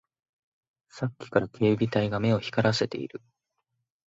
[0.89, 3.21] さっきから警備隊が目を光らせている